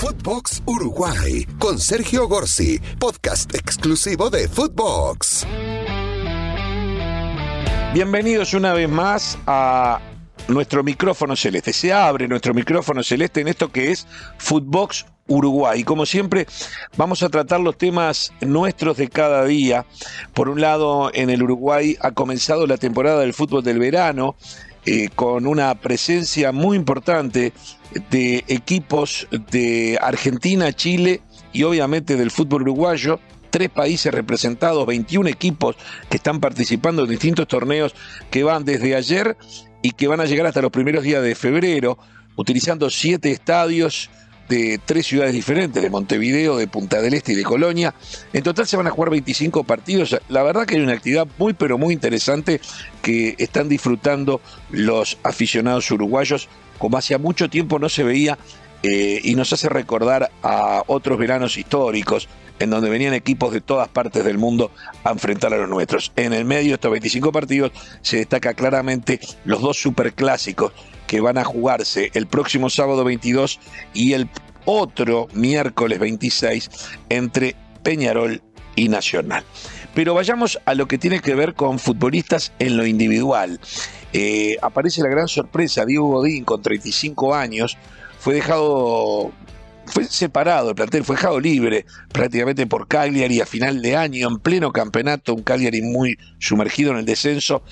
Footbox 0.00 0.62
Uruguay 0.64 1.46
con 1.58 1.78
Sergio 1.78 2.26
Gorsi, 2.26 2.80
podcast 2.98 3.54
exclusivo 3.54 4.30
de 4.30 4.48
Footbox. 4.48 5.46
Bienvenidos 7.92 8.54
una 8.54 8.72
vez 8.72 8.88
más 8.88 9.36
a 9.46 10.00
nuestro 10.48 10.82
micrófono 10.82 11.36
celeste. 11.36 11.74
Se 11.74 11.92
abre 11.92 12.28
nuestro 12.28 12.54
micrófono 12.54 13.02
celeste 13.02 13.42
en 13.42 13.48
esto 13.48 13.70
que 13.70 13.90
es 13.90 14.06
Footbox 14.38 15.04
Uruguay. 15.28 15.84
Como 15.84 16.06
siempre, 16.06 16.46
vamos 16.96 17.22
a 17.22 17.28
tratar 17.28 17.60
los 17.60 17.76
temas 17.76 18.32
nuestros 18.40 18.96
de 18.96 19.08
cada 19.08 19.44
día. 19.44 19.84
Por 20.32 20.48
un 20.48 20.62
lado, 20.62 21.10
en 21.12 21.28
el 21.28 21.42
Uruguay 21.42 21.98
ha 22.00 22.12
comenzado 22.12 22.66
la 22.66 22.78
temporada 22.78 23.20
del 23.20 23.34
fútbol 23.34 23.62
del 23.62 23.78
verano. 23.78 24.34
Eh, 24.86 25.10
con 25.14 25.46
una 25.46 25.74
presencia 25.74 26.52
muy 26.52 26.74
importante 26.74 27.52
de 28.10 28.44
equipos 28.48 29.28
de 29.50 29.98
Argentina, 30.00 30.72
Chile 30.72 31.20
y 31.52 31.64
obviamente 31.64 32.16
del 32.16 32.30
fútbol 32.30 32.62
uruguayo. 32.62 33.20
Tres 33.50 33.68
países 33.68 34.14
representados, 34.14 34.86
21 34.86 35.28
equipos 35.28 35.76
que 36.08 36.16
están 36.16 36.40
participando 36.40 37.02
en 37.02 37.10
distintos 37.10 37.46
torneos 37.46 37.94
que 38.30 38.42
van 38.42 38.64
desde 38.64 38.94
ayer 38.94 39.36
y 39.82 39.90
que 39.90 40.06
van 40.06 40.20
a 40.20 40.24
llegar 40.24 40.46
hasta 40.46 40.62
los 40.62 40.70
primeros 40.70 41.02
días 41.04 41.22
de 41.22 41.34
febrero, 41.34 41.98
utilizando 42.36 42.88
siete 42.88 43.32
estadios 43.32 44.08
de 44.50 44.80
tres 44.84 45.06
ciudades 45.06 45.32
diferentes, 45.32 45.80
de 45.80 45.88
Montevideo, 45.88 46.56
de 46.56 46.66
Punta 46.66 47.00
del 47.00 47.14
Este 47.14 47.32
y 47.32 47.36
de 47.36 47.44
Colonia. 47.44 47.94
En 48.32 48.42
total 48.42 48.66
se 48.66 48.76
van 48.76 48.88
a 48.88 48.90
jugar 48.90 49.10
25 49.10 49.62
partidos. 49.62 50.20
La 50.28 50.42
verdad 50.42 50.66
que 50.66 50.74
hay 50.74 50.82
una 50.82 50.92
actividad 50.92 51.26
muy 51.38 51.54
pero 51.54 51.78
muy 51.78 51.94
interesante 51.94 52.60
que 53.00 53.36
están 53.38 53.68
disfrutando 53.68 54.40
los 54.70 55.18
aficionados 55.22 55.90
uruguayos 55.92 56.48
como 56.78 56.98
hacía 56.98 57.18
mucho 57.18 57.48
tiempo 57.48 57.78
no 57.78 57.88
se 57.88 58.02
veía 58.02 58.38
eh, 58.82 59.20
y 59.22 59.34
nos 59.34 59.52
hace 59.52 59.68
recordar 59.68 60.30
a 60.42 60.82
otros 60.86 61.18
veranos 61.18 61.56
históricos 61.56 62.28
en 62.58 62.70
donde 62.70 62.90
venían 62.90 63.14
equipos 63.14 63.52
de 63.52 63.60
todas 63.60 63.88
partes 63.88 64.24
del 64.24 64.38
mundo 64.38 64.72
a 65.04 65.10
enfrentar 65.10 65.54
a 65.54 65.58
los 65.58 65.68
nuestros. 65.68 66.12
En 66.16 66.32
el 66.32 66.44
medio 66.44 66.70
de 66.70 66.74
estos 66.74 66.90
25 66.90 67.30
partidos 67.30 67.72
se 68.02 68.16
destaca 68.16 68.54
claramente 68.54 69.20
los 69.44 69.60
dos 69.60 69.78
superclásicos 69.78 70.72
que 71.10 71.20
van 71.20 71.38
a 71.38 71.44
jugarse 71.44 72.12
el 72.14 72.28
próximo 72.28 72.70
sábado 72.70 73.02
22 73.02 73.58
y 73.92 74.12
el 74.12 74.28
otro 74.64 75.26
miércoles 75.32 75.98
26 75.98 76.70
entre 77.08 77.56
Peñarol 77.82 78.40
y 78.76 78.88
Nacional. 78.88 79.42
Pero 79.92 80.14
vayamos 80.14 80.60
a 80.66 80.74
lo 80.74 80.86
que 80.86 80.98
tiene 80.98 81.18
que 81.18 81.34
ver 81.34 81.54
con 81.54 81.80
futbolistas 81.80 82.52
en 82.60 82.76
lo 82.76 82.86
individual. 82.86 83.58
Eh, 84.12 84.56
aparece 84.62 85.02
la 85.02 85.08
gran 85.08 85.26
sorpresa, 85.26 85.84
Diego 85.84 86.06
Godín 86.06 86.44
con 86.44 86.62
35 86.62 87.34
años, 87.34 87.76
fue 88.20 88.34
dejado 88.34 89.32
fue 89.86 90.04
separado 90.04 90.68
el 90.68 90.76
plantel, 90.76 91.02
fue 91.02 91.16
dejado 91.16 91.40
libre 91.40 91.86
prácticamente 92.12 92.68
por 92.68 92.86
Cagliari 92.86 93.40
a 93.40 93.46
final 93.46 93.82
de 93.82 93.96
año, 93.96 94.28
en 94.28 94.38
pleno 94.38 94.70
campeonato, 94.70 95.34
un 95.34 95.42
Cagliari 95.42 95.82
muy 95.82 96.16
sumergido 96.38 96.92
en 96.92 96.98
el 96.98 97.04
descenso, 97.04 97.64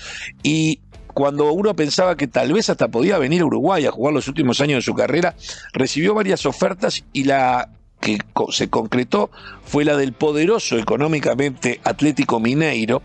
y 0.43 0.81
cuando 1.13 1.51
uno 1.51 1.75
pensaba 1.75 2.15
que 2.15 2.27
tal 2.27 2.53
vez 2.53 2.69
hasta 2.69 2.87
podía 2.87 3.17
venir 3.17 3.41
a 3.41 3.45
Uruguay 3.45 3.85
a 3.85 3.91
jugar 3.91 4.13
los 4.13 4.27
últimos 4.27 4.61
años 4.61 4.77
de 4.77 4.81
su 4.81 4.93
carrera, 4.93 5.35
recibió 5.73 6.13
varias 6.13 6.45
ofertas 6.45 7.03
y 7.13 7.23
la 7.23 7.69
que 7.99 8.17
se 8.51 8.69
concretó 8.69 9.29
fue 9.65 9.83
la 9.85 9.97
del 9.97 10.13
poderoso 10.13 10.77
económicamente 10.77 11.81
Atlético 11.83 12.39
Mineiro 12.39 13.01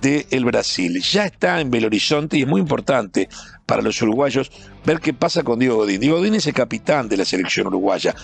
de 0.00 0.26
el 0.30 0.44
Brasil. 0.44 1.00
Ya 1.00 1.24
está 1.24 1.60
en 1.60 1.70
Belo 1.70 1.86
Horizonte 1.86 2.36
y 2.36 2.42
es 2.42 2.48
muy 2.48 2.60
importante 2.60 3.28
para 3.64 3.80
los 3.80 4.00
uruguayos 4.02 4.50
ver 4.84 5.00
qué 5.00 5.14
pasa 5.14 5.42
con 5.42 5.58
Diego 5.58 5.76
Godín. 5.76 6.00
Diego 6.00 6.18
Godín 6.18 6.34
es 6.34 6.46
el 6.46 6.52
capitán 6.52 7.08
de 7.08 7.16
la 7.16 7.24
selección 7.24 7.68
uruguaya. 7.68 8.14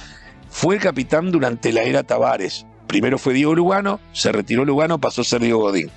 Fue 0.50 0.74
el 0.74 0.80
capitán 0.80 1.30
durante 1.30 1.72
la 1.72 1.82
era 1.82 2.02
Tavares. 2.02 2.66
Primero 2.90 3.18
fue 3.18 3.34
Diego 3.34 3.54
Lugano, 3.54 4.00
se 4.12 4.32
retiró 4.32 4.64
Lugano, 4.64 5.00
pasó 5.00 5.20
a 5.20 5.24
ser 5.24 5.40
Diego 5.40 5.60
Godín. 5.60 5.92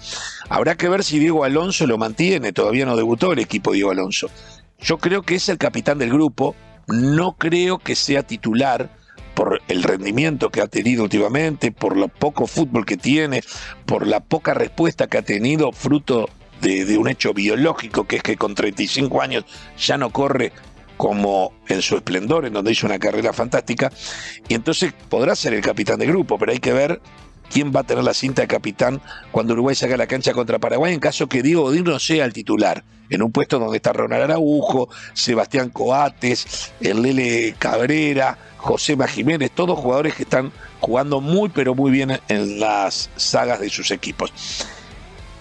Habrá 0.48 0.76
que 0.76 0.88
ver 0.90 1.04
si 1.04 1.18
Diego 1.18 1.44
Alonso 1.44 1.88
lo 1.88 1.98
mantiene, 1.98 2.54
todavía 2.54 2.86
no 2.86 2.96
debutó 2.96 3.32
el 3.34 3.40
equipo 3.40 3.72
Diego 3.72 3.90
Alonso. 3.90 4.30
Yo 4.80 5.00
creo 5.00 5.24
que 5.24 5.34
es 5.34 5.50
el 5.50 5.58
capitán 5.58 5.98
del 5.98 6.12
grupo, 6.12 6.56
no 6.86 7.32
creo 7.32 7.80
que 7.80 7.96
sea 7.96 8.22
titular 8.22 8.92
por 9.34 9.60
el 9.70 9.82
rendimiento 9.82 10.52
que 10.52 10.62
ha 10.62 10.68
tenido 10.68 11.02
últimamente, 11.02 11.72
por 11.72 11.98
lo 11.98 12.10
poco 12.10 12.46
fútbol 12.46 12.86
que 12.86 12.96
tiene, 12.96 13.42
por 13.88 14.06
la 14.06 14.20
poca 14.20 14.54
respuesta 14.54 15.08
que 15.08 15.18
ha 15.18 15.24
tenido 15.24 15.72
fruto 15.72 16.30
de, 16.62 16.86
de, 16.86 17.00
un 17.00 17.08
hecho 17.08 17.34
biológico, 17.34 18.06
que 18.06 18.18
es 18.18 18.22
que 18.22 18.38
con 18.38 18.54
35 18.54 19.20
años 19.20 19.46
ya 19.80 19.98
no 19.98 20.12
corre 20.12 20.54
como 21.04 21.52
en 21.68 21.82
su 21.82 21.98
esplendor, 21.98 22.46
en 22.46 22.54
donde 22.54 22.72
hizo 22.72 22.88
una 22.88 22.98
carrera 22.98 23.34
fantástica, 23.34 23.92
y 24.48 24.54
entonces 24.54 24.94
podrá 25.10 25.36
ser 25.36 25.54
el 25.54 25.60
capitán 25.60 26.00
de 26.00 26.06
grupo, 26.06 26.40
pero 26.40 26.54
hay 26.54 26.60
que 26.60 26.72
ver 26.72 27.02
quién 27.52 27.74
va 27.76 27.82
a 27.82 27.84
tener 27.84 28.06
la 28.06 28.14
cinta 28.14 28.42
de 28.42 28.48
capitán 28.48 29.02
cuando 29.30 29.52
Uruguay 29.52 29.76
saca 29.76 29.98
la 29.98 30.08
cancha 30.08 30.32
contra 30.32 30.60
Paraguay, 30.60 30.94
en 30.94 31.02
caso 31.02 31.28
que 31.28 31.44
Diego 31.44 31.64
Godín 31.64 31.84
no 31.84 32.00
sea 32.00 32.24
el 32.24 32.32
titular, 32.32 32.86
en 33.10 33.22
un 33.22 33.34
puesto 33.34 33.60
donde 33.60 33.76
está 33.76 33.92
Ronald 33.92 34.24
Araujo, 34.24 34.88
Sebastián 35.12 35.72
Coates, 35.72 36.72
el 36.80 37.02
Lele 37.02 37.54
Cabrera, 37.60 38.38
José 38.56 38.96
Jiménez, 39.06 39.52
todos 39.52 39.78
jugadores 39.78 40.14
que 40.14 40.24
están 40.24 40.54
jugando 40.80 41.20
muy 41.20 41.50
pero 41.50 41.76
muy 41.76 41.92
bien 41.92 42.18
en 42.30 42.62
las 42.62 43.10
sagas 43.18 43.60
de 43.60 43.70
sus 43.70 43.92
equipos. 43.92 44.32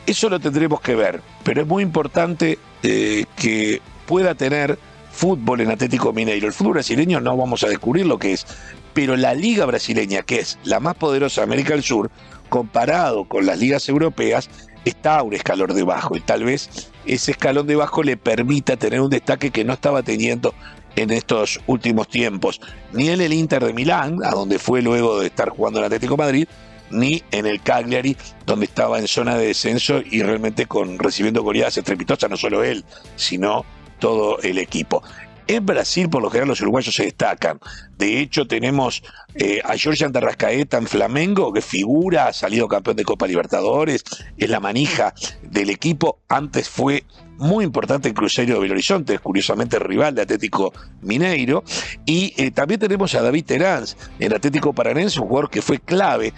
Eso 0.07 0.29
lo 0.29 0.41
tendremos 0.41 0.81
que 0.81 0.97
ver, 0.97 1.23
pero 1.45 1.63
es 1.63 1.69
muy 1.69 1.85
importante 1.85 2.59
eh, 2.83 3.27
que 3.37 3.81
pueda 4.07 4.35
tener 4.35 4.77
fútbol 5.13 5.61
en 5.61 5.71
Atlético 5.71 6.13
Mineiro. 6.13 6.49
El 6.49 6.53
fútbol 6.53 6.75
brasileño 6.75 7.21
no 7.21 7.37
vamos 7.37 7.63
a 7.63 7.69
descubrir 7.69 8.07
lo 8.07 8.19
que 8.19 8.33
es, 8.33 8.47
pero 8.95 9.17
la 9.17 9.35
liga 9.35 9.67
brasileña, 9.67 10.23
que 10.23 10.41
es 10.41 10.59
la 10.65 10.81
más 10.81 10.97
poderosa 10.97 11.43
de 11.43 11.45
América 11.45 11.75
del 11.75 11.85
Sur, 11.85 12.11
comparado 12.49 13.25
con 13.29 13.47
las 13.47 13.59
ligas 13.59 13.89
europeas, 13.89 14.51
está 14.85 15.19
a 15.19 15.23
un 15.23 15.35
escalón 15.35 15.75
debajo 15.75 16.17
y 16.17 16.21
tal 16.21 16.45
vez 16.45 16.91
ese 17.07 17.31
escalón 17.33 17.67
debajo 17.67 18.03
le 18.03 18.17
permita 18.17 18.77
tener 18.77 19.01
un 19.01 19.11
destaque 19.11 19.51
que 19.51 19.65
no 19.65 19.75
estaba 19.75 20.03
teniendo 20.03 20.55
en 20.97 21.11
estos 21.11 21.61
últimos 21.67 22.09
tiempos, 22.09 22.61
ni 22.93 23.09
en 23.09 23.21
el 23.21 23.33
Inter 23.33 23.65
de 23.65 23.73
Milán, 23.73 24.19
a 24.25 24.31
donde 24.31 24.59
fue 24.59 24.83
luego 24.83 25.21
de 25.21 25.27
estar 25.27 25.49
jugando 25.51 25.79
en 25.79 25.87
Atlético 25.87 26.17
Madrid, 26.17 26.47
ni 26.91 27.23
en 27.31 27.47
el 27.47 27.63
Cagliari, 27.63 28.17
donde 28.45 28.67
estaba 28.67 28.99
en 28.99 29.09
zona 29.09 29.37
de 29.37 29.47
descenso 29.47 30.03
y 30.05 30.23
realmente 30.23 30.67
con 30.67 30.99
recibiendo 30.99 31.43
goleadas 31.43 31.79
estrepitosas, 31.79 32.29
no 32.29 32.37
solo 32.37 32.63
él, 32.63 32.85
sino 33.17 33.65
todo 34.03 34.41
el 34.43 34.59
equipo. 34.59 35.01
En 35.47 35.65
Brasil, 35.65 36.11
por 36.11 36.23
lo 36.23 36.29
general, 36.29 36.49
los 36.49 36.61
uruguayos 36.61 36.93
se 36.93 37.05
destacan. 37.05 37.61
De 37.97 38.19
hecho, 38.19 38.49
tenemos 38.49 39.05
eh, 39.37 39.61
a 39.65 39.75
Jorge 39.81 40.05
Andarrascaeta 40.05 40.77
en 40.77 40.89
Flamengo, 40.89 41.53
que 41.53 41.63
figura, 41.63 42.27
ha 42.27 42.33
salido 42.33 42.67
campeón 42.67 42.97
de 42.97 43.05
Copa 43.05 43.29
Libertadores, 43.29 44.03
es 44.37 44.51
la 44.51 44.59
manija 44.59 45.15
del 45.43 45.71
equipo. 45.71 46.19
Antes 46.29 46.69
fue 46.69 47.05
muy 47.39 47.65
importante 47.65 48.09
en 48.09 48.15
Cruzeiro 48.15 48.55
de 48.55 48.61
Belo 48.61 48.75
Horizonte, 48.75 49.19
curiosamente 49.21 49.79
rival 49.79 50.17
de 50.17 50.23
Atlético 50.23 50.73
Mineiro. 51.01 51.63
Y 52.05 52.35
eh, 52.37 52.51
también 52.51 52.81
tenemos 52.81 53.15
a 53.15 53.23
David 53.23 53.45
Terán 53.45 53.85
en 54.19 54.35
Atlético 54.35 54.73
Paranaense, 54.73 55.21
un 55.21 55.29
jugador 55.29 55.49
que 55.49 55.63
fue 55.63 55.79
clave 55.79 56.33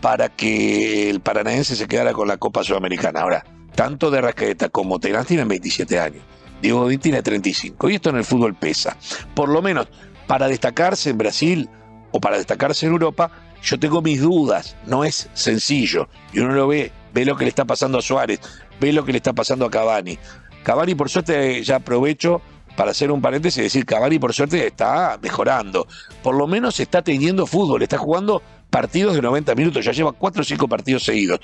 para 0.00 0.30
que 0.30 1.10
el 1.10 1.20
paranaense 1.20 1.76
se 1.76 1.86
quedara 1.86 2.14
con 2.14 2.28
la 2.28 2.38
Copa 2.38 2.64
Sudamericana. 2.64 3.20
Ahora, 3.20 3.44
tanto 3.74 4.10
de 4.10 4.22
Rascaeta 4.22 4.70
como 4.70 4.98
Terán 4.98 5.26
tienen 5.26 5.48
27 5.48 6.00
años. 6.00 6.22
Diego 6.60 6.80
Godín 6.80 7.00
tiene 7.00 7.22
35. 7.22 7.90
Y 7.90 7.94
esto 7.94 8.10
en 8.10 8.16
el 8.16 8.24
fútbol 8.24 8.54
pesa. 8.54 8.96
Por 9.34 9.48
lo 9.48 9.62
menos 9.62 9.88
para 10.26 10.48
destacarse 10.48 11.10
en 11.10 11.18
Brasil 11.18 11.68
o 12.12 12.20
para 12.20 12.38
destacarse 12.38 12.86
en 12.86 12.92
Europa, 12.92 13.30
yo 13.62 13.78
tengo 13.78 14.02
mis 14.02 14.20
dudas. 14.20 14.76
No 14.86 15.04
es 15.04 15.28
sencillo. 15.34 16.08
Y 16.32 16.40
uno 16.40 16.54
lo 16.54 16.68
ve, 16.68 16.92
ve 17.12 17.24
lo 17.24 17.36
que 17.36 17.44
le 17.44 17.50
está 17.50 17.64
pasando 17.64 17.98
a 17.98 18.02
Suárez, 18.02 18.40
ve 18.80 18.92
lo 18.92 19.04
que 19.04 19.12
le 19.12 19.18
está 19.18 19.32
pasando 19.32 19.66
a 19.66 19.70
Cavani. 19.70 20.18
Cavani, 20.62 20.94
por 20.94 21.08
suerte, 21.08 21.62
ya 21.62 21.76
aprovecho 21.76 22.42
para 22.76 22.92
hacer 22.92 23.10
un 23.10 23.20
paréntesis 23.20 23.58
y 23.58 23.62
decir, 23.62 23.84
Cavani, 23.84 24.18
por 24.18 24.32
suerte, 24.32 24.66
está 24.66 25.18
mejorando. 25.22 25.86
Por 26.22 26.34
lo 26.34 26.46
menos 26.46 26.78
está 26.80 27.02
teniendo 27.02 27.46
fútbol, 27.46 27.82
está 27.82 27.98
jugando 27.98 28.42
partidos 28.70 29.14
de 29.14 29.22
90 29.22 29.54
minutos, 29.54 29.84
ya 29.84 29.92
lleva 29.92 30.12
4 30.12 30.42
o 30.42 30.44
5 30.44 30.68
partidos 30.68 31.04
seguidos. 31.04 31.40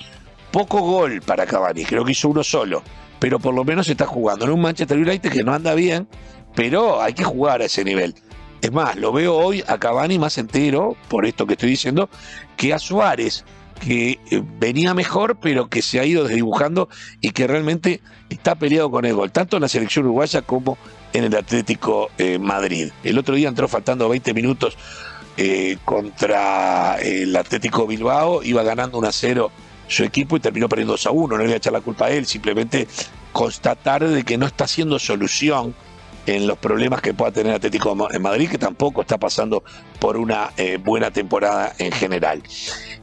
Poco 0.51 0.79
gol 0.79 1.21
para 1.21 1.45
Cavani, 1.45 1.83
creo 1.83 2.05
que 2.05 2.13
hizo 2.13 2.29
uno 2.29 2.43
solo 2.43 2.81
pero 3.19 3.39
por 3.39 3.53
lo 3.53 3.63
menos 3.63 3.87
está 3.89 4.05
jugando 4.05 4.45
en 4.45 4.51
un 4.51 4.61
Manchester 4.61 4.97
United 4.97 5.31
que 5.31 5.43
no 5.43 5.53
anda 5.53 5.73
bien, 5.73 6.07
pero 6.55 7.01
hay 7.01 7.13
que 7.13 7.23
jugar 7.23 7.61
a 7.61 7.65
ese 7.65 7.83
nivel. 7.83 8.15
Es 8.61 8.71
más, 8.71 8.95
lo 8.95 9.11
veo 9.11 9.35
hoy 9.35 9.63
a 9.67 9.77
Cavani 9.77 10.17
más 10.17 10.37
entero, 10.37 10.95
por 11.09 11.25
esto 11.25 11.45
que 11.45 11.53
estoy 11.53 11.69
diciendo, 11.69 12.09
que 12.55 12.73
a 12.73 12.79
Suárez, 12.79 13.45
que 13.79 14.19
eh, 14.31 14.43
venía 14.59 14.93
mejor, 14.93 15.37
pero 15.39 15.69
que 15.69 15.81
se 15.81 15.99
ha 15.99 16.05
ido 16.05 16.23
desdibujando 16.23 16.89
y 17.21 17.31
que 17.31 17.45
realmente 17.45 18.01
está 18.29 18.55
peleado 18.55 18.89
con 18.89 19.05
el 19.05 19.13
gol, 19.13 19.31
tanto 19.31 19.57
en 19.57 19.61
la 19.61 19.67
selección 19.67 20.05
uruguaya 20.05 20.41
como 20.41 20.77
en 21.13 21.25
el 21.25 21.35
Atlético 21.35 22.09
eh, 22.17 22.39
Madrid. 22.39 22.89
El 23.03 23.17
otro 23.17 23.35
día 23.35 23.49
entró 23.49 23.67
faltando 23.67 24.09
20 24.09 24.33
minutos 24.33 24.77
eh, 25.37 25.77
contra 25.85 26.95
el 26.95 27.35
Atlético 27.35 27.85
Bilbao, 27.85 28.41
iba 28.43 28.63
ganando 28.63 28.97
1 28.97 29.07
a 29.07 29.11
0 29.11 29.51
su 29.87 30.03
equipo 30.03 30.37
y 30.37 30.39
terminó 30.39 30.69
perdiendo 30.69 30.93
2 30.93 31.07
a 31.07 31.11
1. 31.11 31.27
No 31.27 31.37
le 31.37 31.43
voy 31.45 31.53
a 31.53 31.57
echar 31.57 31.73
la 31.73 31.81
culpa 31.81 32.05
a 32.05 32.11
él, 32.11 32.25
simplemente 32.25 32.87
constatar 33.31 34.07
de 34.07 34.23
que 34.23 34.37
no 34.37 34.45
está 34.45 34.65
haciendo 34.65 34.99
solución 34.99 35.75
en 36.27 36.45
los 36.45 36.57
problemas 36.57 37.01
que 37.01 37.13
pueda 37.13 37.31
tener 37.31 37.53
Atlético 37.53 37.95
en 38.11 38.21
Madrid, 38.21 38.49
que 38.49 38.57
tampoco 38.57 39.01
está 39.01 39.17
pasando 39.17 39.63
por 39.99 40.17
una 40.17 40.51
eh, 40.57 40.77
buena 40.77 41.09
temporada 41.09 41.73
en 41.79 41.91
general. 41.91 42.43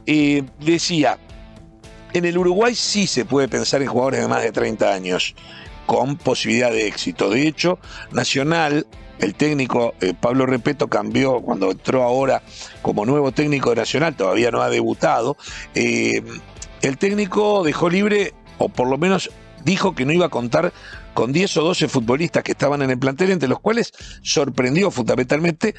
Eh, 0.05 0.43
decía, 0.59 1.17
en 2.13 2.25
el 2.25 2.37
Uruguay 2.37 2.75
sí 2.75 3.07
se 3.07 3.25
puede 3.25 3.47
pensar 3.47 3.81
en 3.81 3.87
jugadores 3.87 4.21
de 4.21 4.27
más 4.27 4.43
de 4.43 4.51
30 4.51 4.93
años 4.93 5.35
con 5.87 6.17
posibilidad 6.17 6.71
de 6.71 6.87
éxito. 6.87 7.29
De 7.29 7.47
hecho, 7.47 7.79
Nacional, 8.11 8.85
el 9.19 9.33
técnico 9.33 9.95
eh, 10.01 10.13
Pablo 10.19 10.45
Repeto 10.45 10.87
cambió 10.87 11.41
cuando 11.41 11.71
entró 11.71 12.03
ahora 12.03 12.43
como 12.81 13.05
nuevo 13.05 13.31
técnico 13.31 13.71
de 13.71 13.77
Nacional, 13.77 14.15
todavía 14.15 14.51
no 14.51 14.61
ha 14.61 14.69
debutado. 14.69 15.35
El 16.85 16.97
técnico 16.97 17.63
dejó 17.63 17.89
libre, 17.89 18.33
o 18.57 18.69
por 18.69 18.87
lo 18.87 18.97
menos 18.97 19.31
dijo 19.63 19.95
que 19.95 20.05
no 20.05 20.13
iba 20.13 20.27
a 20.27 20.29
contar 20.29 20.71
con 21.15 21.31
10 21.31 21.57
o 21.57 21.63
12 21.63 21.87
futbolistas 21.87 22.43
que 22.43 22.51
estaban 22.51 22.81
en 22.83 22.91
el 22.91 22.99
plantel, 22.99 23.31
entre 23.31 23.49
los 23.49 23.59
cuales 23.59 23.91
sorprendió 24.21 24.91
fundamentalmente 24.91 25.73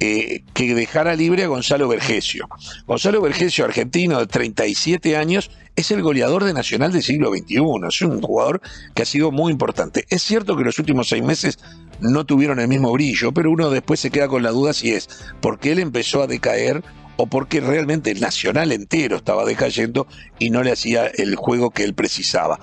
eh, 0.00 0.42
que 0.52 0.74
dejara 0.74 1.14
libre 1.14 1.44
a 1.44 1.46
Gonzalo 1.46 1.88
Vergesio. 1.88 2.48
Gonzalo 2.86 3.22
Vergesio, 3.22 3.64
argentino 3.64 4.18
de 4.18 4.26
37 4.26 5.16
años, 5.16 5.50
es 5.76 5.90
el 5.92 6.02
goleador 6.02 6.44
de 6.44 6.52
Nacional 6.52 6.92
del 6.92 7.02
siglo 7.02 7.30
XXI, 7.30 7.62
es 7.88 8.02
un 8.02 8.20
jugador 8.20 8.60
que 8.94 9.02
ha 9.02 9.06
sido 9.06 9.30
muy 9.30 9.52
importante. 9.52 10.04
Es 10.10 10.22
cierto 10.22 10.56
que 10.56 10.64
los 10.64 10.78
últimos 10.78 11.08
seis 11.08 11.22
meses 11.22 11.58
no 12.00 12.26
tuvieron 12.26 12.60
el 12.60 12.68
mismo 12.68 12.92
brillo, 12.92 13.32
pero 13.32 13.50
uno 13.50 13.70
después 13.70 14.00
se 14.00 14.10
queda 14.10 14.28
con 14.28 14.42
la 14.42 14.50
duda 14.50 14.72
si 14.72 14.92
es 14.92 15.08
porque 15.40 15.72
él 15.72 15.78
empezó 15.78 16.22
a 16.22 16.26
decaer 16.26 16.82
o 17.20 17.26
porque 17.26 17.60
realmente 17.60 18.10
el 18.10 18.18
Nacional 18.18 18.72
entero 18.72 19.16
estaba 19.16 19.44
decayendo 19.44 20.06
y 20.38 20.48
no 20.48 20.62
le 20.62 20.72
hacía 20.72 21.06
el 21.06 21.36
juego 21.36 21.70
que 21.70 21.84
él 21.84 21.92
precisaba. 21.92 22.58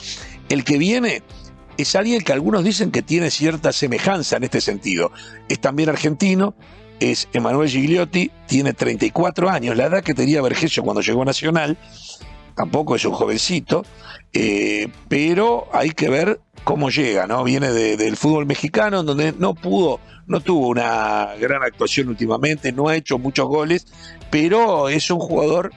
El 0.49 0.63
que 0.63 0.79
viene 0.79 1.21
es 1.77 1.95
alguien 1.95 2.21
que 2.21 2.33
algunos 2.33 2.63
dicen 2.63 2.89
que 2.89 3.03
tiene 3.03 3.29
cierta 3.29 3.71
semejanza 3.71 4.37
en 4.37 4.45
este 4.45 4.59
sentido. 4.59 5.11
Es 5.47 5.61
también 5.61 5.89
argentino, 5.89 6.55
es 6.99 7.29
Emanuel 7.33 7.69
Gigliotti, 7.69 8.31
tiene 8.47 8.73
34 8.73 9.47
años, 9.47 9.77
la 9.77 9.85
edad 9.85 10.03
que 10.03 10.15
tenía 10.15 10.41
Vergesio 10.41 10.81
cuando 10.81 11.01
llegó 11.01 11.21
a 11.21 11.25
Nacional, 11.25 11.77
tampoco 12.57 12.95
es 12.95 13.05
un 13.05 13.13
jovencito, 13.13 13.85
eh, 14.33 14.87
pero 15.07 15.69
hay 15.71 15.91
que 15.91 16.09
ver 16.09 16.41
cómo 16.63 16.89
llega, 16.89 17.27
¿no? 17.27 17.43
Viene 17.43 17.71
del 17.71 18.17
fútbol 18.17 18.47
mexicano, 18.47 19.03
donde 19.03 19.31
no 19.37 19.53
pudo, 19.53 19.99
no 20.25 20.41
tuvo 20.41 20.67
una 20.67 21.35
gran 21.39 21.61
actuación 21.61 22.09
últimamente, 22.09 22.71
no 22.71 22.89
ha 22.89 22.95
hecho 22.95 23.19
muchos 23.19 23.47
goles, 23.47 23.85
pero 24.31 24.89
es 24.89 25.09
un 25.11 25.19
jugador 25.19 25.71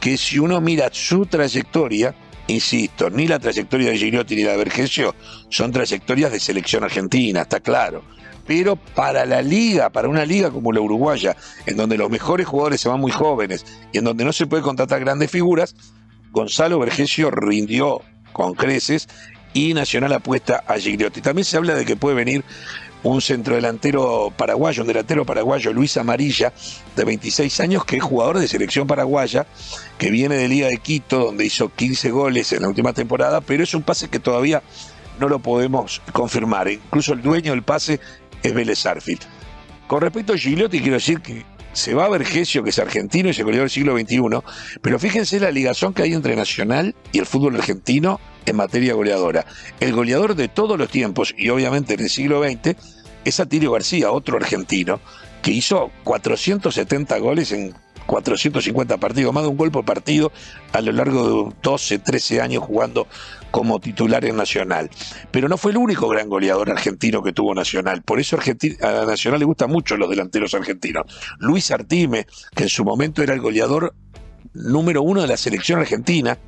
que 0.00 0.16
si 0.16 0.38
uno 0.38 0.60
mira 0.62 0.88
su 0.90 1.26
trayectoria, 1.26 2.14
insisto, 2.46 3.10
ni 3.10 3.28
la 3.28 3.38
trayectoria 3.38 3.90
de 3.90 3.98
Gigliotti 3.98 4.34
ni 4.34 4.42
la 4.42 4.52
de 4.52 4.56
Vergesio 4.56 5.14
son 5.50 5.70
trayectorias 5.70 6.32
de 6.32 6.40
selección 6.40 6.82
argentina, 6.82 7.42
está 7.42 7.60
claro. 7.60 8.02
Pero 8.46 8.74
para 8.74 9.24
la 9.26 9.42
liga, 9.42 9.90
para 9.90 10.08
una 10.08 10.24
liga 10.24 10.50
como 10.50 10.72
la 10.72 10.80
uruguaya, 10.80 11.36
en 11.66 11.76
donde 11.76 11.96
los 11.96 12.10
mejores 12.10 12.46
jugadores 12.46 12.80
se 12.80 12.88
van 12.88 13.00
muy 13.00 13.12
jóvenes 13.12 13.64
y 13.92 13.98
en 13.98 14.04
donde 14.04 14.24
no 14.24 14.32
se 14.32 14.46
puede 14.46 14.62
contratar 14.62 14.98
grandes 14.98 15.30
figuras, 15.30 15.76
Gonzalo 16.32 16.78
Vergesio 16.78 17.30
rindió 17.30 18.00
con 18.32 18.54
creces 18.54 19.06
y 19.52 19.74
Nacional 19.74 20.14
apuesta 20.14 20.64
a 20.66 20.78
Gigliotti. 20.78 21.20
También 21.20 21.44
se 21.44 21.58
habla 21.58 21.74
de 21.74 21.84
que 21.84 21.94
puede 21.94 22.16
venir 22.16 22.42
un 23.02 23.20
centrodelantero 23.20 24.32
paraguayo, 24.34 24.82
un 24.82 24.88
delantero 24.88 25.26
paraguayo, 25.26 25.72
Luis 25.72 25.96
Amarilla, 25.98 26.52
de 26.96 27.04
26 27.04 27.60
años, 27.60 27.84
que 27.84 27.96
es 27.96 28.02
jugador 28.02 28.38
de 28.38 28.48
selección 28.48 28.86
paraguaya, 28.86 29.46
que 29.98 30.10
viene 30.10 30.36
de 30.36 30.48
Liga 30.48 30.68
de 30.68 30.78
Quito, 30.78 31.18
donde 31.18 31.44
hizo 31.44 31.68
15 31.68 32.10
goles 32.10 32.52
en 32.52 32.62
la 32.62 32.68
última 32.68 32.94
temporada, 32.94 33.40
pero 33.42 33.64
es 33.64 33.74
un 33.74 33.82
pase 33.82 34.08
que 34.08 34.18
todavía 34.18 34.62
no 35.20 35.28
lo 35.28 35.40
podemos 35.40 36.00
confirmar. 36.12 36.70
Incluso 36.70 37.12
el 37.12 37.22
dueño 37.22 37.52
del 37.52 37.62
pase 37.62 38.00
es 38.42 38.54
Vélez 38.54 38.86
Arfield. 38.86 39.20
Con 39.86 40.00
respecto 40.00 40.32
a 40.32 40.38
Gigliotti, 40.38 40.80
quiero 40.80 40.94
decir 40.94 41.20
que 41.20 41.44
se 41.72 41.94
va 41.94 42.04
a 42.04 42.08
Vergesio, 42.08 42.62
que 42.62 42.70
es 42.70 42.78
argentino 42.78 43.28
y 43.28 43.34
se 43.34 43.42
goleó 43.42 43.60
del 43.60 43.70
siglo 43.70 43.98
XXI, 43.98 44.20
pero 44.80 44.98
fíjense 44.98 45.40
la 45.40 45.50
ligación 45.50 45.94
que 45.94 46.02
hay 46.02 46.12
entre 46.12 46.36
Nacional 46.36 46.94
y 47.12 47.18
el 47.18 47.26
fútbol 47.26 47.56
argentino 47.56 48.20
en 48.46 48.56
materia 48.56 48.94
goleadora. 48.94 49.46
El 49.80 49.92
goleador 49.92 50.34
de 50.34 50.48
todos 50.48 50.78
los 50.78 50.90
tiempos, 50.90 51.34
y 51.36 51.48
obviamente 51.48 51.94
en 51.94 52.00
el 52.00 52.10
siglo 52.10 52.42
XX, 52.42 52.76
es 53.24 53.40
Atilio 53.40 53.72
García, 53.72 54.10
otro 54.10 54.36
argentino, 54.36 55.00
que 55.42 55.52
hizo 55.52 55.90
470 56.04 57.18
goles 57.18 57.52
en 57.52 57.74
450 58.06 58.96
partidos, 58.98 59.32
más 59.32 59.44
de 59.44 59.50
un 59.50 59.56
gol 59.56 59.70
por 59.70 59.84
partido 59.84 60.32
a 60.72 60.80
lo 60.80 60.92
largo 60.92 61.46
de 61.50 61.54
12, 61.62 61.98
13 61.98 62.40
años 62.40 62.62
jugando 62.62 63.06
como 63.50 63.80
titular 63.80 64.24
en 64.24 64.36
Nacional. 64.36 64.90
Pero 65.30 65.48
no 65.48 65.56
fue 65.56 65.72
el 65.72 65.76
único 65.76 66.08
gran 66.08 66.28
goleador 66.28 66.70
argentino 66.70 67.22
que 67.22 67.32
tuvo 67.32 67.54
Nacional. 67.54 68.02
Por 68.02 68.18
eso 68.18 68.36
a 68.36 69.04
Nacional 69.06 69.40
le 69.40 69.46
gustan 69.46 69.70
mucho 69.70 69.96
los 69.96 70.10
delanteros 70.10 70.54
argentinos. 70.54 71.04
Luis 71.38 71.70
Artime, 71.70 72.26
que 72.54 72.64
en 72.64 72.68
su 72.68 72.84
momento 72.84 73.22
era 73.22 73.34
el 73.34 73.40
goleador 73.40 73.94
número 74.54 75.02
uno 75.02 75.22
de 75.22 75.28
la 75.28 75.36
selección 75.36 75.80
argentina, 75.80 76.38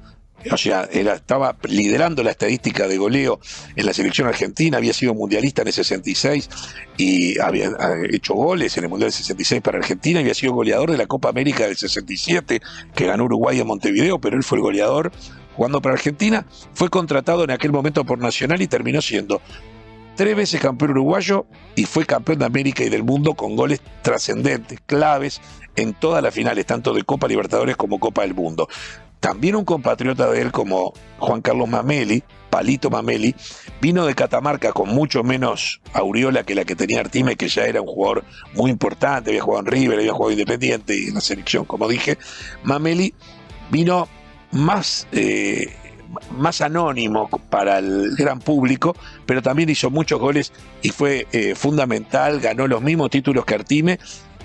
o 0.50 0.56
sea, 0.56 0.82
estaba 0.84 1.56
liderando 1.62 2.22
la 2.22 2.30
estadística 2.30 2.86
de 2.86 2.96
goleo 2.96 3.40
en 3.76 3.86
la 3.86 3.92
selección 3.92 4.28
argentina, 4.28 4.76
había 4.76 4.92
sido 4.92 5.14
mundialista 5.14 5.62
en 5.62 5.68
el 5.68 5.74
66 5.74 6.48
y 6.96 7.38
había 7.40 7.70
hecho 8.10 8.34
goles 8.34 8.76
en 8.76 8.84
el 8.84 8.90
Mundial 8.90 9.10
del 9.10 9.16
66 9.16 9.62
para 9.62 9.78
Argentina, 9.78 10.20
había 10.20 10.34
sido 10.34 10.52
goleador 10.52 10.90
de 10.90 10.98
la 10.98 11.06
Copa 11.06 11.28
América 11.28 11.66
del 11.66 11.76
67, 11.76 12.60
que 12.94 13.06
ganó 13.06 13.24
Uruguay 13.24 13.60
en 13.60 13.66
Montevideo, 13.66 14.20
pero 14.20 14.36
él 14.36 14.42
fue 14.42 14.58
el 14.58 14.62
goleador 14.62 15.12
jugando 15.56 15.80
para 15.80 15.94
Argentina, 15.94 16.46
fue 16.74 16.88
contratado 16.88 17.44
en 17.44 17.50
aquel 17.50 17.72
momento 17.72 18.04
por 18.04 18.18
Nacional 18.18 18.60
y 18.60 18.66
terminó 18.66 19.00
siendo 19.00 19.40
tres 20.16 20.36
veces 20.36 20.60
campeón 20.60 20.92
uruguayo 20.92 21.46
y 21.74 21.84
fue 21.84 22.06
campeón 22.06 22.38
de 22.38 22.44
América 22.44 22.84
y 22.84 22.88
del 22.88 23.02
mundo 23.02 23.34
con 23.34 23.56
goles 23.56 23.80
trascendentes, 24.02 24.80
claves 24.86 25.40
en 25.76 25.94
todas 25.94 26.22
las 26.22 26.32
finales, 26.32 26.66
tanto 26.66 26.92
de 26.92 27.02
Copa 27.02 27.26
Libertadores 27.26 27.76
como 27.76 27.98
Copa 27.98 28.22
del 28.22 28.34
Mundo. 28.34 28.68
También 29.24 29.56
un 29.56 29.64
compatriota 29.64 30.30
de 30.30 30.42
él 30.42 30.52
como 30.52 30.92
Juan 31.18 31.40
Carlos 31.40 31.66
Mameli, 31.66 32.22
Palito 32.50 32.90
Mameli, 32.90 33.34
vino 33.80 34.04
de 34.04 34.14
Catamarca 34.14 34.70
con 34.72 34.90
mucho 34.90 35.24
menos 35.24 35.80
aureola 35.94 36.42
que 36.44 36.54
la 36.54 36.66
que 36.66 36.76
tenía 36.76 37.00
Artime, 37.00 37.34
que 37.34 37.48
ya 37.48 37.64
era 37.64 37.80
un 37.80 37.86
jugador 37.86 38.24
muy 38.52 38.70
importante, 38.70 39.30
había 39.30 39.40
jugado 39.40 39.64
en 39.64 39.72
River, 39.72 39.98
había 40.00 40.12
jugado 40.12 40.32
Independiente 40.32 40.94
y 40.94 41.06
en 41.06 41.14
la 41.14 41.22
selección, 41.22 41.64
como 41.64 41.88
dije. 41.88 42.18
Mameli 42.64 43.14
vino 43.70 44.08
más, 44.52 45.08
eh, 45.12 45.74
más 46.36 46.60
anónimo 46.60 47.30
para 47.48 47.78
el 47.78 48.14
gran 48.16 48.40
público, 48.40 48.94
pero 49.24 49.40
también 49.40 49.70
hizo 49.70 49.88
muchos 49.88 50.20
goles 50.20 50.52
y 50.82 50.90
fue 50.90 51.26
eh, 51.32 51.54
fundamental, 51.54 52.40
ganó 52.40 52.66
los 52.66 52.82
mismos 52.82 53.08
títulos 53.08 53.46
que 53.46 53.54
Artime, 53.54 53.98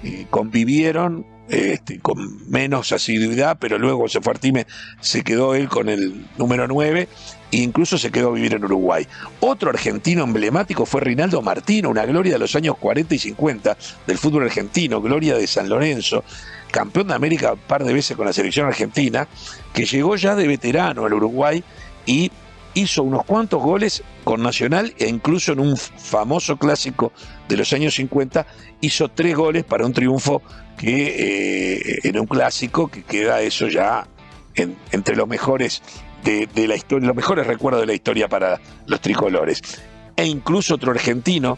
eh, 0.05 0.25
convivieron 0.29 1.25
este, 1.49 1.99
con 1.99 2.49
menos 2.49 2.91
asiduidad, 2.91 3.57
pero 3.59 3.77
luego 3.79 4.07
se 4.07 4.21
fue 4.21 4.33
Artime, 4.33 4.67
se 5.01 5.23
quedó 5.23 5.55
él 5.55 5.67
con 5.67 5.89
el 5.89 6.25
número 6.37 6.67
9 6.67 7.07
e 7.51 7.57
incluso 7.57 7.97
se 7.97 8.11
quedó 8.11 8.29
a 8.29 8.33
vivir 8.33 8.53
en 8.53 8.63
Uruguay. 8.63 9.07
Otro 9.39 9.69
argentino 9.69 10.23
emblemático 10.23 10.85
fue 10.85 11.01
Rinaldo 11.01 11.41
Martino, 11.41 11.89
una 11.89 12.05
gloria 12.05 12.33
de 12.33 12.39
los 12.39 12.55
años 12.55 12.77
40 12.77 13.15
y 13.15 13.19
50 13.19 13.77
del 14.05 14.17
fútbol 14.17 14.43
argentino, 14.43 15.01
gloria 15.01 15.35
de 15.35 15.47
San 15.47 15.67
Lorenzo, 15.69 16.23
campeón 16.71 17.07
de 17.07 17.15
América 17.15 17.53
un 17.53 17.59
par 17.59 17.83
de 17.83 17.93
veces 17.93 18.15
con 18.15 18.27
la 18.27 18.33
selección 18.33 18.67
argentina, 18.67 19.27
que 19.73 19.85
llegó 19.85 20.15
ya 20.15 20.35
de 20.35 20.47
veterano 20.47 21.05
al 21.05 21.13
Uruguay 21.13 21.63
y 22.05 22.31
hizo 22.73 23.03
unos 23.03 23.25
cuantos 23.25 23.61
goles 23.61 24.03
con 24.23 24.41
Nacional 24.41 24.93
e 24.97 25.07
incluso 25.07 25.53
en 25.53 25.59
un 25.59 25.77
famoso 25.77 26.57
clásico 26.57 27.11
de 27.47 27.57
los 27.57 27.73
años 27.73 27.95
50 27.95 28.45
hizo 28.81 29.09
tres 29.09 29.35
goles 29.35 29.63
para 29.63 29.85
un 29.85 29.93
triunfo 29.93 30.41
que 30.77 31.75
eh, 31.77 31.99
en 32.03 32.19
un 32.19 32.25
clásico 32.25 32.87
que 32.87 33.03
queda 33.03 33.41
eso 33.41 33.67
ya 33.67 34.07
entre 34.91 35.15
los 35.15 35.27
mejores 35.27 35.81
de, 36.23 36.67
la 36.67 36.75
historia, 36.75 37.07
los 37.07 37.15
mejores 37.15 37.47
recuerdos 37.47 37.81
de 37.81 37.87
la 37.87 37.93
historia 37.93 38.27
para 38.27 38.59
los 38.87 38.99
tricolores. 38.99 39.61
E 40.15 40.25
incluso 40.25 40.75
otro 40.75 40.91
argentino, 40.91 41.57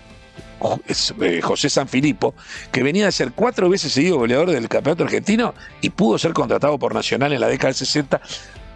eh, 1.21 1.41
José 1.41 1.69
Sanfilippo, 1.69 2.35
que 2.71 2.83
venía 2.83 3.05
de 3.05 3.11
ser 3.11 3.31
cuatro 3.33 3.69
veces 3.69 3.91
seguido 3.91 4.17
goleador 4.17 4.51
del 4.51 4.69
campeonato 4.69 5.03
argentino 5.03 5.55
y 5.81 5.89
pudo 5.89 6.17
ser 6.17 6.33
contratado 6.33 6.77
por 6.77 6.93
Nacional 6.93 7.33
en 7.33 7.41
la 7.41 7.47
década 7.47 7.69
del 7.69 7.75
60, 7.75 8.21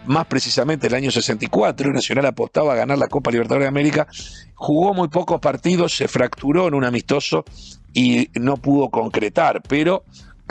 más 0.07 0.25
precisamente 0.27 0.88
el 0.88 0.93
año 0.93 1.12
64. 1.12 1.91
Nacional 1.91 2.25
apostaba 2.25 2.74
a 2.74 2.75
ganar 2.75 2.97
la 2.97 3.07
Copa 3.07 3.31
Libertadores 3.31 3.65
de 3.65 3.69
América, 3.69 4.07
jugó 4.53 4.93
muy 4.93 5.07
pocos 5.07 5.39
partidos, 5.39 5.95
se 5.95 6.07
fracturó 6.07 6.67
en 6.67 6.74
un 6.74 6.83
amistoso 6.83 7.45
y 7.93 8.29
no 8.33 8.57
pudo 8.57 8.89
concretar, 8.89 9.62
pero 9.67 10.03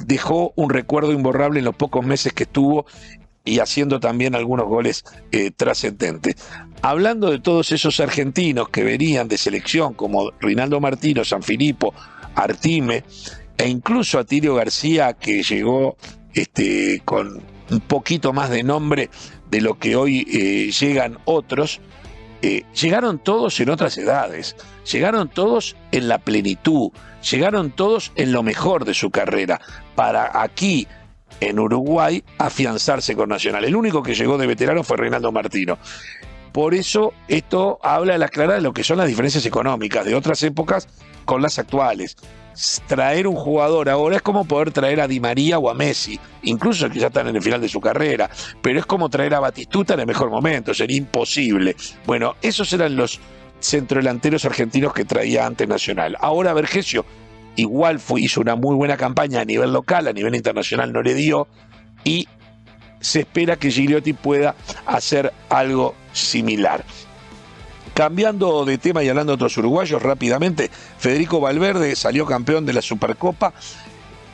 dejó 0.05 0.53
un 0.57 0.71
recuerdo 0.71 1.13
imborrable 1.13 1.59
en 1.59 1.65
los 1.65 1.77
pocos 1.77 2.05
meses 2.05 2.33
que 2.33 2.45
estuvo 2.45 2.87
y 3.45 3.59
haciendo 3.59 4.01
también 4.01 4.35
algunos 4.35 4.67
goles 4.67 5.05
eh, 5.31 5.51
trascendentes. 5.51 6.37
Hablando 6.81 7.31
de 7.31 7.39
todos 7.39 7.73
esos 7.73 8.01
argentinos 8.01 8.71
que 8.71 8.83
venían 8.83 9.29
de 9.29 9.37
selección, 9.37 9.95
como 9.95 10.31
Rinaldo 10.41 10.81
Martino, 10.81 11.25
San 11.25 11.43
Filipo, 11.43 11.95
Artime, 12.35 13.05
e 13.57 13.69
incluso 13.69 14.19
Atilio 14.19 14.55
García, 14.55 15.13
que 15.13 15.43
llegó 15.43 15.97
este, 16.33 17.03
con 17.05 17.43
un 17.71 17.81
poquito 17.81 18.33
más 18.33 18.51
de 18.51 18.63
nombre 18.63 19.11
de 19.55 19.61
lo 19.61 19.79
que 19.79 19.95
hoy 19.95 20.27
eh, 20.33 20.73
llegan 20.73 21.19
otros, 21.27 21.81
eh, 22.43 22.65
llegaron 22.75 23.21
todos 23.21 23.61
en 23.61 23.71
otras 23.71 23.97
edades, 23.97 24.57
llegaron 24.91 25.29
todos 25.29 25.77
en 25.93 26.09
la 26.09 26.19
plenitud, 26.19 26.91
llegaron 27.31 27.71
todos 27.71 28.11
en 28.17 28.33
lo 28.33 28.43
mejor 28.43 28.85
de 28.85 28.95
su 28.95 29.13
carrera, 29.13 29.61
para 29.95 30.43
aquí, 30.43 30.89
en 31.39 31.61
Uruguay, 31.61 32.25
afianzarse 32.39 33.15
con 33.15 33.29
Nacional. 33.29 33.65
El 33.65 33.77
único 33.77 34.03
que 34.03 34.17
llegó 34.17 34.39
de 34.39 34.49
veterano 34.49 34.83
fue 34.83 34.97
Reinaldo 34.97 35.31
Martino. 35.31 35.79
Por 36.51 36.75
eso 36.75 37.13
esto 37.29 37.79
habla 37.81 38.17
a 38.17 38.19
la 38.19 38.29
clara 38.29 38.55
de 38.55 38.61
lo 38.61 38.73
que 38.73 38.83
son 38.83 38.99
las 38.99 39.07
diferencias 39.07 39.47
económicas 39.47 40.05
de 40.05 40.17
otras 40.17 40.43
épocas 40.43 40.89
con 41.25 41.43
las 41.43 41.59
actuales. 41.59 42.17
Traer 42.87 43.27
un 43.27 43.35
jugador 43.35 43.89
ahora 43.89 44.17
es 44.17 44.23
como 44.23 44.45
poder 44.45 44.71
traer 44.71 45.01
a 45.01 45.09
Di 45.09 45.19
María 45.19 45.59
o 45.59 45.69
a 45.69 45.75
Messi, 45.75 46.21
incluso 46.43 46.89
que 46.89 47.01
ya 47.01 47.09
están 47.09 47.27
en 47.27 47.37
el 47.37 47.43
final 47.43 47.61
de 47.61 47.69
su 47.69 47.81
carrera, 47.81 48.31
pero 48.63 48.79
es 48.79 48.87
como 48.87 49.09
traer 49.09 49.35
a 49.35 49.41
Batistuta 49.41 49.95
en 49.95 50.01
el 50.01 50.07
mejor 50.07 50.31
momento, 50.31 50.73
sería 50.73 50.97
imposible. 50.97 51.75
Bueno, 52.07 52.37
esos 52.43 52.73
eran 52.73 52.95
los 52.95 53.19
centrodelanteros 53.61 54.45
argentinos 54.45 54.93
que 54.93 55.05
traía 55.05 55.47
ante 55.47 55.67
Nacional. 55.67 56.17
Ahora 56.21 56.53
Vergesio 56.53 57.05
igual 57.57 57.99
fue, 57.99 58.21
hizo 58.21 58.41
una 58.41 58.57
muy 58.57 58.77
buena 58.77 58.97
campaña 58.97 59.41
a 59.41 59.45
nivel 59.45 59.73
local, 59.73 60.07
a 60.07 60.13
nivel 60.13 60.35
internacional 60.35 60.93
no 60.93 61.03
le 61.03 61.15
dio, 61.15 61.49
y 62.05 62.29
se 63.01 63.21
espera 63.21 63.57
que 63.57 63.71
Gigliotti 63.71 64.13
pueda 64.13 64.55
hacer 64.87 65.33
algo 65.49 65.95
similar. 66.13 66.85
Cambiando 67.95 68.65
de 68.65 68.77
tema 68.77 69.05
y 69.05 69.09
hablando 69.09 69.31
de 69.31 69.35
otros 69.37 69.57
uruguayos 69.57 70.03
rápidamente, 70.03 70.69
Federico 70.99 71.41
Valverde 71.41 71.95
salió 71.95 72.27
campeón 72.27 72.67
de 72.67 72.73
la 72.73 72.83
Supercopa 72.83 73.55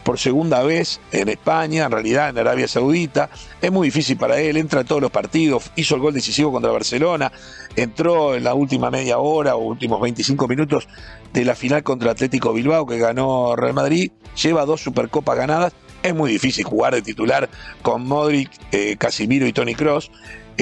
por 0.02 0.18
segunda 0.18 0.62
vez 0.62 0.98
en 1.12 1.28
España, 1.28 1.84
en 1.84 1.90
realidad 1.90 2.30
en 2.30 2.38
Arabia 2.38 2.66
Saudita. 2.66 3.28
Es 3.60 3.70
muy 3.70 3.88
difícil 3.88 4.16
para 4.16 4.40
él, 4.40 4.56
entra 4.56 4.80
a 4.80 4.84
todos 4.84 5.02
los 5.02 5.10
partidos, 5.10 5.70
hizo 5.76 5.94
el 5.94 6.00
gol 6.00 6.14
decisivo 6.14 6.50
contra 6.50 6.72
Barcelona, 6.72 7.30
entró 7.76 8.34
en 8.34 8.44
la 8.44 8.54
última 8.54 8.90
media 8.90 9.18
hora 9.18 9.56
o 9.56 9.58
últimos 9.58 10.00
25 10.00 10.48
minutos 10.48 10.88
de 11.34 11.44
la 11.44 11.54
final 11.54 11.82
contra 11.82 12.12
Atlético 12.12 12.54
Bilbao 12.54 12.86
que 12.86 12.98
ganó 12.98 13.56
Real 13.56 13.74
Madrid, 13.74 14.10
lleva 14.42 14.64
dos 14.64 14.82
Supercopas 14.82 15.36
ganadas. 15.36 15.74
Es 16.02 16.14
muy 16.14 16.32
difícil 16.32 16.64
jugar 16.64 16.94
de 16.94 17.02
titular 17.02 17.50
con 17.82 18.06
Modric, 18.06 18.50
eh, 18.72 18.96
Casimiro 18.96 19.46
y 19.46 19.52
Tony 19.52 19.74
Cross. 19.74 20.10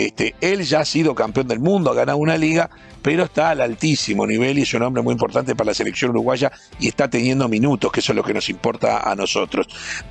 Este, 0.06 0.36
él 0.40 0.62
ya 0.62 0.80
ha 0.80 0.84
sido 0.84 1.14
campeón 1.16 1.48
del 1.48 1.58
mundo, 1.58 1.90
ha 1.90 1.94
ganado 1.94 2.18
una 2.18 2.36
liga, 2.36 2.70
pero 3.02 3.24
está 3.24 3.50
al 3.50 3.60
altísimo 3.60 4.26
nivel 4.26 4.58
y 4.58 4.62
es 4.62 4.74
un 4.74 4.82
hombre 4.82 5.02
muy 5.02 5.12
importante 5.12 5.54
para 5.54 5.68
la 5.68 5.74
selección 5.74 6.10
uruguaya 6.10 6.52
y 6.78 6.88
está 6.88 7.08
teniendo 7.08 7.48
minutos, 7.48 7.92
que 7.92 8.00
eso 8.00 8.12
es 8.12 8.16
lo 8.16 8.24
que 8.24 8.34
nos 8.34 8.48
importa 8.48 9.10
a 9.10 9.14
nosotros. 9.14 9.66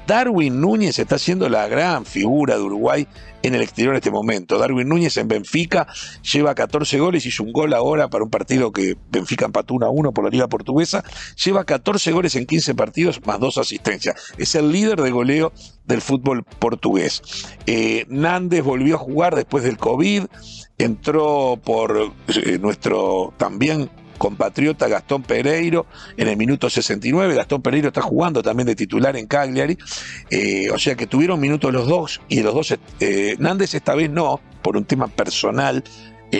Darwin 0.05 0.59
Núñez 0.59 0.99
está 0.99 1.17
siendo 1.17 1.49
la 1.49 1.67
gran 1.67 2.05
figura 2.05 2.55
de 2.55 2.63
Uruguay 2.63 3.07
en 3.43 3.55
el 3.55 3.61
exterior 3.61 3.93
en 3.93 3.97
este 3.97 4.11
momento. 4.11 4.57
Darwin 4.57 4.87
Núñez 4.87 5.17
en 5.17 5.27
Benfica 5.27 5.87
lleva 6.21 6.55
14 6.55 6.99
goles, 6.99 7.25
hizo 7.25 7.43
un 7.43 7.51
gol 7.51 7.73
ahora 7.73 8.09
para 8.09 8.23
un 8.23 8.29
partido 8.29 8.71
que 8.71 8.97
Benfica 9.09 9.45
empató 9.45 9.73
1 9.75 9.85
a 9.85 9.89
1 9.89 10.11
por 10.11 10.25
la 10.25 10.29
Liga 10.29 10.47
Portuguesa. 10.47 11.03
Lleva 11.43 11.63
14 11.63 12.11
goles 12.11 12.35
en 12.35 12.45
15 12.45 12.75
partidos 12.75 13.21
más 13.25 13.39
dos 13.39 13.57
asistencias. 13.57 14.15
Es 14.37 14.55
el 14.55 14.71
líder 14.71 15.01
de 15.01 15.11
goleo 15.11 15.53
del 15.85 16.01
fútbol 16.01 16.43
portugués. 16.43 17.21
Eh, 17.65 18.05
Nández 18.09 18.63
volvió 18.63 18.95
a 18.95 18.99
jugar 18.99 19.35
después 19.35 19.63
del 19.63 19.77
COVID, 19.77 20.25
entró 20.77 21.59
por 21.63 22.13
eh, 22.27 22.59
nuestro 22.59 23.33
también 23.37 23.89
compatriota 24.17 24.87
Gastón 24.87 25.23
Pereiro 25.23 25.85
en 26.17 26.27
el 26.27 26.37
minuto 26.37 26.69
69. 26.69 27.35
Gastón 27.35 27.61
Pereiro 27.61 27.89
está 27.89 28.01
jugando 28.01 28.41
también 28.41 28.67
de 28.67 28.75
titular 28.75 29.15
en 29.15 29.27
Cagliari. 29.27 29.77
Eh, 30.29 30.69
o 30.71 30.77
sea 30.77 30.95
que 30.95 31.07
tuvieron 31.07 31.39
minutos 31.39 31.71
los 31.71 31.87
dos 31.87 32.21
y 32.27 32.41
los 32.41 32.53
dos, 32.53 32.75
eh, 32.99 33.35
Nández 33.39 33.73
esta 33.73 33.95
vez 33.95 34.09
no, 34.09 34.39
por 34.61 34.77
un 34.77 34.85
tema 34.85 35.07
personal. 35.07 35.83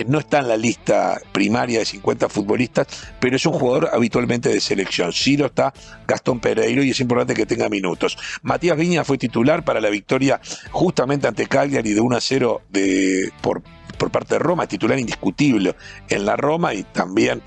No 0.07 0.19
está 0.19 0.39
en 0.39 0.49
la 0.49 0.57
lista 0.57 1.17
primaria 1.31 1.79
de 1.79 1.85
50 1.85 2.27
futbolistas, 2.27 2.87
pero 3.21 3.37
es 3.37 3.45
un 3.45 3.53
jugador 3.53 3.89
habitualmente 3.93 4.49
de 4.49 4.59
selección. 4.59 5.13
Lo 5.37 5.45
está 5.45 5.73
Gastón 6.05 6.41
Pereiro 6.41 6.83
y 6.83 6.89
es 6.89 6.99
importante 6.99 7.33
que 7.33 7.45
tenga 7.45 7.69
minutos. 7.69 8.17
Matías 8.41 8.75
Viña 8.75 9.05
fue 9.05 9.17
titular 9.17 9.63
para 9.63 9.79
la 9.79 9.89
victoria 9.89 10.41
justamente 10.71 11.25
ante 11.25 11.47
Cagliari 11.47 11.93
de 11.93 12.01
1 12.01 12.17
a 12.17 12.19
0 12.19 12.63
de, 12.69 13.31
por, 13.39 13.63
por 13.97 14.11
parte 14.11 14.35
de 14.35 14.39
Roma, 14.39 14.67
titular 14.67 14.99
indiscutible 14.99 15.75
en 16.09 16.25
la 16.25 16.35
Roma 16.35 16.73
y 16.73 16.83
también 16.83 17.41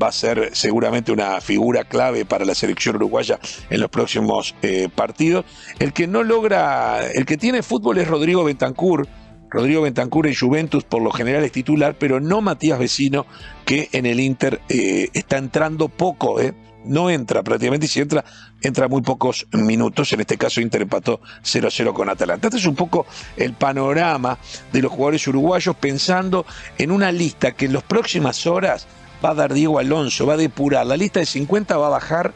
va 0.00 0.08
a 0.08 0.12
ser 0.12 0.50
seguramente 0.52 1.12
una 1.12 1.40
figura 1.40 1.84
clave 1.84 2.24
para 2.24 2.44
la 2.44 2.54
selección 2.54 2.96
uruguaya 2.96 3.38
en 3.70 3.80
los 3.80 3.90
próximos 3.90 4.54
eh, 4.62 4.88
partidos. 4.94 5.44
El 5.78 5.92
que 5.92 6.06
no 6.06 6.22
logra, 6.22 7.06
el 7.10 7.26
que 7.26 7.36
tiene 7.36 7.62
fútbol 7.62 7.98
es 7.98 8.08
Rodrigo 8.08 8.44
Bentancur. 8.44 9.08
Rodrigo 9.50 9.82
Bentancur 9.82 10.26
en 10.26 10.34
Juventus 10.34 10.84
por 10.84 11.02
lo 11.02 11.10
general 11.10 11.42
es 11.42 11.52
titular, 11.52 11.96
pero 11.98 12.20
no 12.20 12.42
Matías 12.42 12.78
Vecino, 12.78 13.26
que 13.64 13.88
en 13.92 14.04
el 14.06 14.20
Inter 14.20 14.60
eh, 14.68 15.08
está 15.14 15.38
entrando 15.38 15.88
poco, 15.88 16.40
¿eh? 16.40 16.54
No 16.84 17.10
entra 17.10 17.42
prácticamente 17.42 17.86
y 17.86 17.88
si 17.88 18.00
entra, 18.00 18.24
entra 18.60 18.88
muy 18.88 19.02
pocos 19.02 19.46
minutos. 19.52 20.12
En 20.12 20.20
este 20.20 20.36
caso, 20.36 20.60
Inter 20.60 20.82
empató 20.82 21.20
0-0 21.42 21.92
con 21.92 22.08
Atalanta. 22.08 22.48
Este 22.48 22.58
es 22.58 22.66
un 22.66 22.76
poco 22.76 23.06
el 23.36 23.52
panorama 23.52 24.38
de 24.72 24.82
los 24.82 24.92
jugadores 24.92 25.26
uruguayos 25.26 25.76
pensando 25.76 26.46
en 26.76 26.90
una 26.90 27.12
lista 27.12 27.52
que 27.52 27.66
en 27.66 27.72
las 27.74 27.82
próximas 27.82 28.46
horas 28.46 28.86
va 29.24 29.30
a 29.30 29.34
dar 29.34 29.52
Diego 29.52 29.78
Alonso, 29.78 30.26
va 30.26 30.34
a 30.34 30.38
depurar. 30.38 30.86
La 30.86 30.96
lista 30.96 31.20
de 31.20 31.26
50 31.26 31.76
va 31.76 31.86
a 31.86 31.90
bajar 31.90 32.32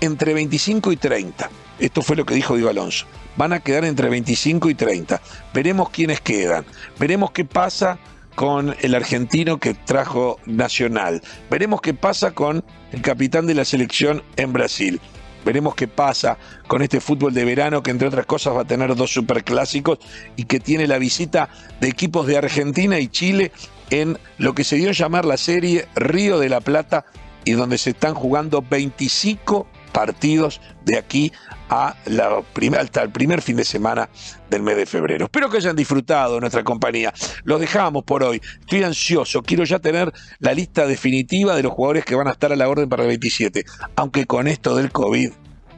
entre 0.00 0.34
25 0.34 0.92
y 0.92 0.96
30. 0.96 1.50
Esto 1.78 2.02
fue 2.02 2.16
lo 2.16 2.26
que 2.26 2.34
dijo 2.34 2.54
Diego 2.54 2.70
Alonso. 2.70 3.06
Van 3.36 3.52
a 3.52 3.60
quedar 3.60 3.84
entre 3.84 4.10
25 4.10 4.68
y 4.70 4.74
30. 4.74 5.20
Veremos 5.54 5.90
quiénes 5.90 6.20
quedan. 6.20 6.64
Veremos 6.98 7.30
qué 7.30 7.44
pasa 7.44 7.98
con 8.34 8.74
el 8.80 8.94
argentino 8.94 9.58
que 9.58 9.74
trajo 9.74 10.38
Nacional. 10.46 11.22
Veremos 11.50 11.80
qué 11.80 11.94
pasa 11.94 12.32
con 12.32 12.64
el 12.92 13.02
capitán 13.02 13.46
de 13.46 13.54
la 13.54 13.64
selección 13.64 14.22
en 14.36 14.52
Brasil. 14.52 15.00
Veremos 15.44 15.74
qué 15.74 15.88
pasa 15.88 16.38
con 16.68 16.82
este 16.82 17.00
fútbol 17.00 17.34
de 17.34 17.44
verano 17.44 17.82
que 17.82 17.90
entre 17.90 18.08
otras 18.08 18.26
cosas 18.26 18.54
va 18.54 18.62
a 18.62 18.64
tener 18.64 18.94
dos 18.94 19.12
superclásicos 19.12 19.98
y 20.36 20.44
que 20.44 20.60
tiene 20.60 20.86
la 20.86 20.98
visita 20.98 21.48
de 21.80 21.88
equipos 21.88 22.26
de 22.26 22.38
Argentina 22.38 22.98
y 22.98 23.08
Chile 23.08 23.52
en 23.90 24.18
lo 24.38 24.54
que 24.54 24.64
se 24.64 24.76
dio 24.76 24.90
a 24.90 24.92
llamar 24.92 25.24
la 25.24 25.36
serie 25.36 25.88
Río 25.96 26.38
de 26.38 26.48
la 26.48 26.60
Plata 26.60 27.04
y 27.44 27.52
donde 27.52 27.76
se 27.78 27.90
están 27.90 28.14
jugando 28.14 28.62
25 28.62 29.66
partidos 29.92 30.60
de 30.84 30.98
aquí 30.98 31.32
a 31.68 31.94
la 32.06 32.42
hasta 32.78 33.02
el 33.02 33.10
primer 33.10 33.40
fin 33.40 33.56
de 33.56 33.64
semana 33.64 34.08
del 34.50 34.62
mes 34.62 34.76
de 34.76 34.86
febrero. 34.86 35.26
Espero 35.26 35.48
que 35.48 35.58
hayan 35.58 35.76
disfrutado 35.76 36.40
nuestra 36.40 36.64
compañía. 36.64 37.12
Lo 37.44 37.58
dejamos 37.58 38.04
por 38.04 38.22
hoy. 38.22 38.40
Estoy 38.60 38.82
ansioso. 38.82 39.42
Quiero 39.42 39.64
ya 39.64 39.78
tener 39.78 40.12
la 40.38 40.52
lista 40.52 40.86
definitiva 40.86 41.54
de 41.54 41.62
los 41.62 41.72
jugadores 41.72 42.04
que 42.04 42.14
van 42.14 42.28
a 42.28 42.32
estar 42.32 42.52
a 42.52 42.56
la 42.56 42.68
orden 42.68 42.88
para 42.88 43.04
el 43.04 43.08
27. 43.08 43.64
Aunque 43.96 44.26
con 44.26 44.48
esto 44.48 44.76
del 44.76 44.90
COVID 44.92 45.30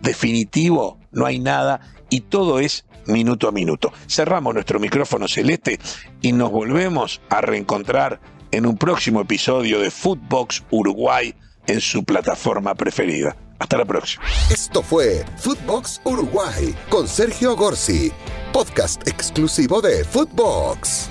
definitivo 0.02 0.98
no 1.12 1.26
hay 1.26 1.38
nada 1.38 1.80
y 2.10 2.22
todo 2.22 2.58
es 2.58 2.84
minuto 3.06 3.48
a 3.48 3.52
minuto. 3.52 3.92
Cerramos 4.08 4.54
nuestro 4.54 4.80
micrófono 4.80 5.28
celeste 5.28 5.78
y 6.20 6.32
nos 6.32 6.50
volvemos 6.50 7.20
a 7.28 7.40
reencontrar 7.40 8.20
en 8.50 8.66
un 8.66 8.76
próximo 8.76 9.20
episodio 9.20 9.80
de 9.80 9.90
Footbox 9.90 10.62
Uruguay 10.70 11.34
en 11.66 11.80
su 11.80 12.04
plataforma 12.04 12.74
preferida. 12.74 13.36
Hasta 13.58 13.78
la 13.78 13.84
próxima. 13.84 14.24
Esto 14.50 14.82
fue 14.82 15.24
Footbox 15.38 16.00
Uruguay 16.04 16.74
con 16.88 17.08
Sergio 17.08 17.56
Gorsi, 17.56 18.12
podcast 18.52 19.06
exclusivo 19.08 19.80
de 19.80 20.04
Footbox. 20.04 21.08